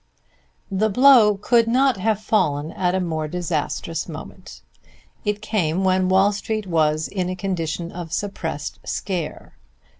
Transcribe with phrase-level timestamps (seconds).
[0.71, 4.63] The blow could not have fallen at a more disastrous moment.
[5.25, 9.59] It came when Wall Street was in a condition of suppressed "scare."